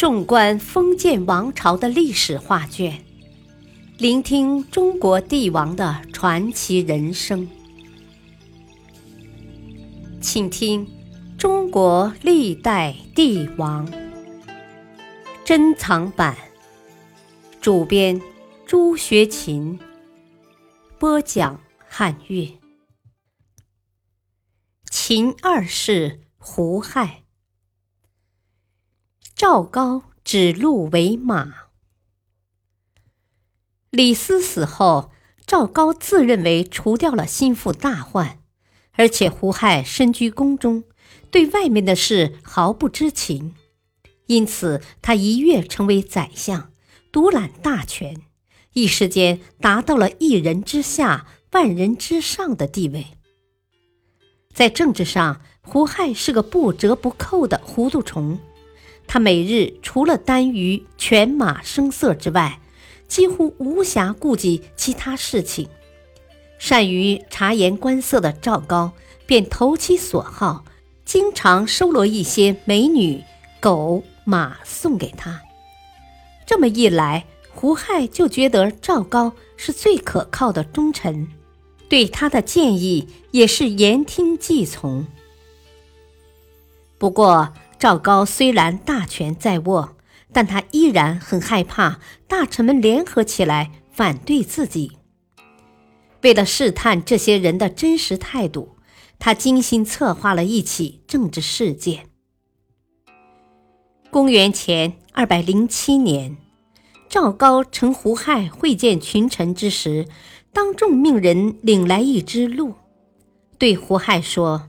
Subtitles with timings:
[0.00, 3.04] 纵观封建王朝的历史画卷，
[3.98, 7.46] 聆听中国帝王的传奇人生，
[10.18, 10.86] 请听
[11.36, 13.86] 《中国历代帝王》
[15.44, 16.34] 珍藏版，
[17.60, 18.18] 主编
[18.64, 19.78] 朱学勤，
[20.98, 22.58] 播讲汉乐。
[24.90, 27.24] 秦二世胡亥。
[29.42, 31.54] 赵高指鹿为马。
[33.88, 35.12] 李斯死后，
[35.46, 38.40] 赵高自认为除掉了心腹大患，
[38.92, 40.84] 而且胡亥身居宫中，
[41.30, 43.54] 对外面的事毫不知情，
[44.26, 46.70] 因此他一跃成为宰相，
[47.10, 48.20] 独揽大权，
[48.74, 53.06] 一时间达到了一人之下、万人之上的地位。
[54.52, 58.38] 在政治上，胡亥是个不折不扣的糊涂虫。
[59.12, 62.60] 他每日除了耽于犬马声色之外，
[63.08, 65.68] 几乎无暇顾及其他事情。
[66.60, 68.92] 善于察言观色的赵高
[69.26, 70.64] 便投其所好，
[71.04, 73.20] 经常收罗一些美女、
[73.58, 75.42] 狗、马送给他。
[76.46, 81.26] 这么一来，胡亥就觉得赵高是最可靠的忠臣，
[81.88, 85.04] 对他的建议也是言听计从。
[86.96, 89.96] 不过，赵高虽然大权在握，
[90.34, 94.98] 但他依然很害怕大臣们联合起来反对自己。
[96.20, 98.76] 为了试探这些人的真实态度，
[99.18, 102.10] 他精心策划了一起政治事件。
[104.10, 106.36] 公元前二百零七年，
[107.08, 110.06] 赵高乘胡亥会见群臣之时，
[110.52, 112.74] 当众命人领来一只鹿，
[113.56, 114.68] 对胡亥说。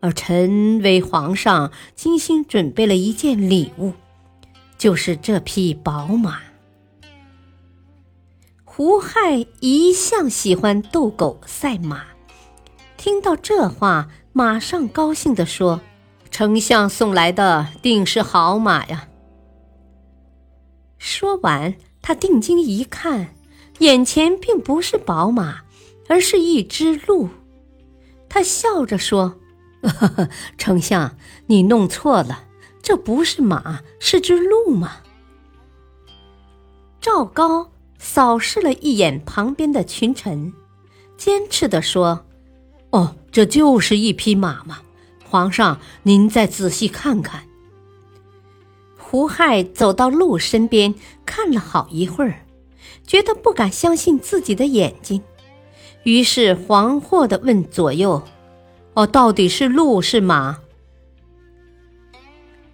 [0.00, 3.92] 而臣为皇上精心准备了一件礼物，
[4.76, 6.38] 就是这匹宝马。
[8.64, 12.04] 胡亥一向喜欢斗狗赛马，
[12.96, 15.80] 听到这话，马上高兴地说
[16.30, 19.08] ：“丞相送来的定是好马呀！”
[20.98, 23.34] 说完，他定睛一看，
[23.78, 25.62] 眼前并不是宝马，
[26.08, 27.30] 而是一只鹿。
[28.28, 29.40] 他笑着说。
[30.58, 31.16] 丞相，
[31.46, 32.44] 你弄错了，
[32.82, 34.98] 这不是马，是只鹿吗？
[37.00, 40.52] 赵高扫视了一眼旁边的群臣，
[41.16, 42.26] 坚持地说
[42.90, 44.80] ：“哦，这就是一匹马嘛！
[45.24, 47.44] 皇上，您再仔细看看。”
[48.98, 50.94] 胡亥走到鹿身边，
[51.24, 52.44] 看了好一会儿，
[53.06, 55.22] 觉得不敢相信自己的眼睛，
[56.02, 58.20] 于是惶惑地问左右。
[58.96, 60.60] 哦，到底是鹿是马？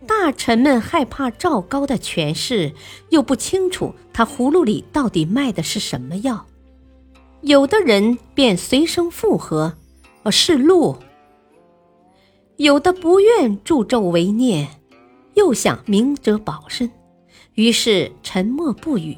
[0.06, 2.72] 大臣们害怕赵高的权势，
[3.08, 6.46] 又不清楚他葫芦里到底卖的是什么药，
[7.40, 9.74] 有的人便随声附和
[10.22, 10.96] ：“哦，是鹿。”
[12.56, 14.68] 有的不愿助纣为虐，
[15.34, 16.88] 又想明哲保身，
[17.54, 19.16] 于是沉默不语；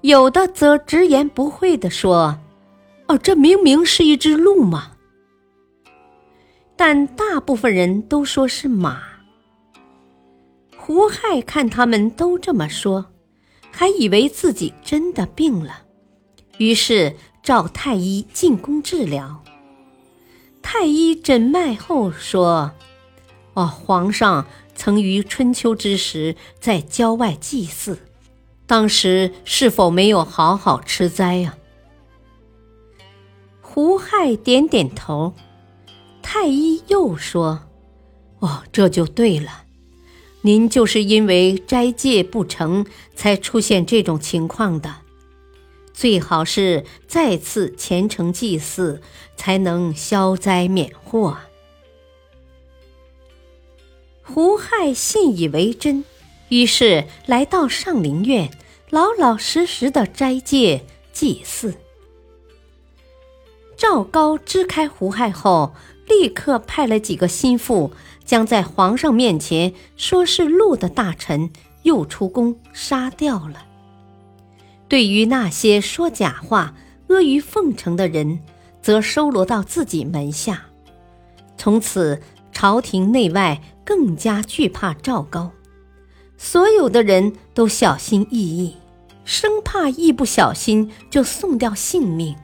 [0.00, 2.38] 有的则直言不讳地说
[3.08, 4.92] ：“哦，这明明是一只鹿嘛。”
[6.76, 9.02] 但大部分人都说是马。
[10.76, 13.06] 胡亥看他们都这么说，
[13.72, 15.82] 还以为自己真的病了，
[16.58, 19.42] 于是召太医进宫治疗。
[20.62, 22.72] 太医诊脉后说
[23.54, 27.98] ：“哦，皇上曾于春秋之时在郊外祭祀，
[28.66, 31.56] 当时是否没有好好吃斋呀？”
[33.62, 35.32] 胡亥点点头。
[36.38, 37.62] 太医又说
[38.40, 39.64] ：“哦，这就对了，
[40.42, 44.96] 您就是因为斋戒不成，才出现这种情况的。
[45.94, 49.00] 最好是再次虔诚祭祀，
[49.34, 51.38] 才能消灾免祸。”
[54.22, 56.04] 胡亥信以为真，
[56.50, 58.50] 于是来到上林苑，
[58.90, 60.84] 老老实实的斋戒
[61.14, 61.76] 祭祀。
[63.74, 65.72] 赵高支开胡亥后。
[66.08, 67.92] 立刻派了几个心腹，
[68.24, 71.50] 将在皇上面前说是鹿的大臣
[71.82, 73.66] 诱出宫杀掉了。
[74.88, 76.74] 对于那些说假话、
[77.08, 78.40] 阿谀奉承的人，
[78.80, 80.66] 则收罗到自己门下。
[81.56, 82.20] 从此，
[82.52, 85.50] 朝廷内外更加惧怕赵高，
[86.36, 88.76] 所有的人都小心翼翼，
[89.24, 92.36] 生怕一不小心就送掉性命。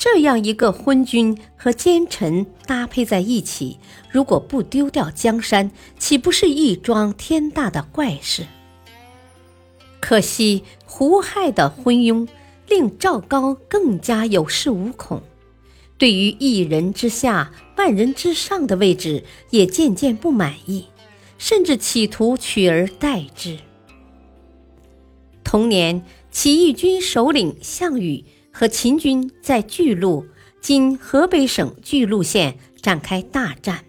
[0.00, 3.76] 这样一个昏君和奸臣搭配在一起，
[4.10, 8.46] 如果不丢掉江山，岂不是一桩天大的怪事？
[10.00, 12.26] 可惜胡亥的昏庸，
[12.66, 15.22] 令赵高更加有恃无恐，
[15.98, 20.86] 对于一人之下、万人之上的位置也渐渐不满意，
[21.36, 23.58] 甚至企图取而代之。
[25.44, 28.24] 同年，起义军首领项羽。
[28.60, 30.26] 和秦军在巨鹿
[30.60, 33.86] （今河北省巨鹿县）展开大战。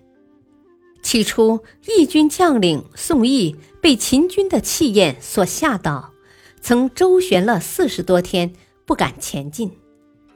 [1.02, 1.60] 起初，
[1.90, 6.14] 义军将领宋义被秦军的气焰所吓倒，
[6.62, 8.54] 曾周旋了四十多天，
[8.86, 9.70] 不敢前进。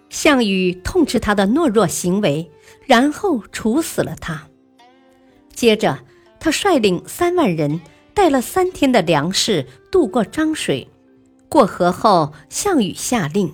[0.09, 2.51] 项羽痛斥他的懦弱行为，
[2.85, 4.49] 然后处死了他。
[5.53, 5.99] 接着，
[6.41, 7.79] 他率领三万人，
[8.13, 10.89] 带了三天的粮食渡过漳水。
[11.47, 13.49] 过河后，项羽下令。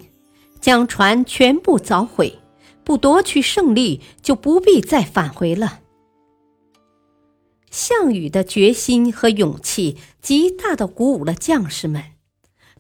[0.62, 2.40] 将船全部凿毁，
[2.84, 5.80] 不夺取胜利，就不必再返回了。
[7.72, 12.04] 项羽的决心和勇气极大的鼓舞了将士们，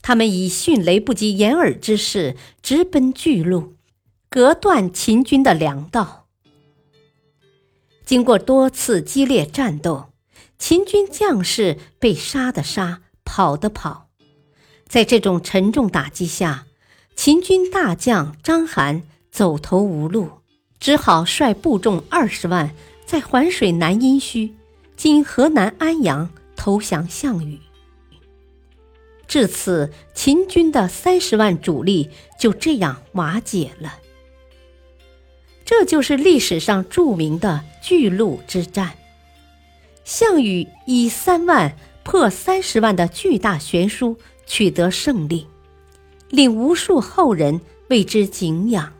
[0.01, 3.75] 他们以迅雷不及掩耳之势直奔巨鹿，
[4.29, 6.27] 隔断秦军的粮道。
[8.05, 10.11] 经过多次激烈战斗，
[10.59, 14.09] 秦军将士被杀的杀，跑的跑，
[14.85, 16.67] 在这种沉重打击下。
[17.23, 20.27] 秦军大将章邯走投无路，
[20.79, 22.73] 只好率部众二十万
[23.05, 24.55] 在环水南阴虚
[24.97, 27.59] （今河南安阳）投降项羽。
[29.27, 32.09] 至此，秦军的三十万主力
[32.39, 33.99] 就这样瓦解了。
[35.63, 38.93] 这就是历史上著名的巨鹿之战。
[40.03, 44.17] 项羽以三万破三十万的巨大悬殊
[44.47, 45.45] 取得胜利。
[46.31, 48.91] 令无数后人为之敬仰，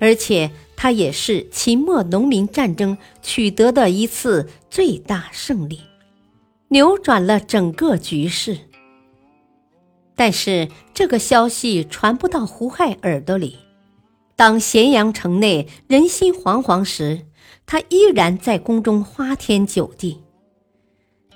[0.00, 5.80] 而且他也是秦末农民战争取得的一次最大胜利，
[6.68, 8.58] 扭转了整个局势。
[10.16, 13.58] 但是这个消息传不到胡亥耳朵里，
[14.36, 17.26] 当咸阳城内人心惶惶时，
[17.66, 20.22] 他依然在宫中花天酒地。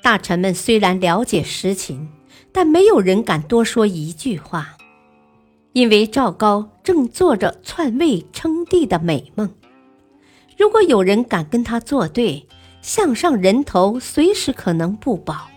[0.03, 2.09] 大臣们虽然了解实情，
[2.53, 4.77] 但没有人敢多说一句话。
[5.77, 9.51] 因为赵高正做着篡位称帝的美梦，
[10.57, 12.49] 如果有人敢跟他作对，
[12.81, 15.49] 项上人头随时可能不保。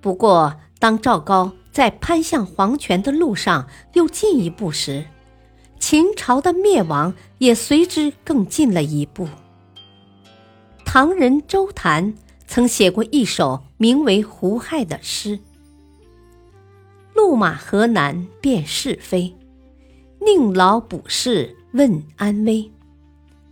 [0.00, 5.04] 不过，当赵高在攀向黄泉的路上又进一步时，
[5.80, 9.26] 秦朝的灭亡也随之更近了一步。
[10.84, 12.14] 唐人周谭
[12.46, 15.40] 曾写过一首名为《胡亥》的诗。
[17.16, 19.34] 路马河南辨是非，
[20.20, 22.70] 宁劳卜士问安危。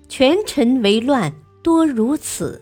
[0.06, 2.60] 权臣为乱多如此，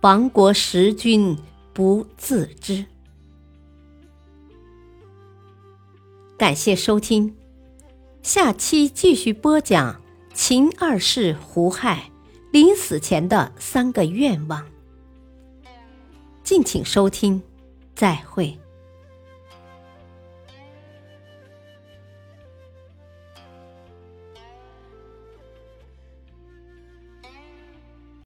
[0.00, 1.36] 亡国时君
[1.74, 2.86] 不自知。
[6.38, 7.36] 感谢收听，
[8.22, 10.00] 下期继续播讲
[10.32, 12.10] 秦二世胡亥
[12.50, 14.66] 临死前的三个愿望。
[16.42, 17.42] 敬请收听，
[17.94, 18.58] 再会。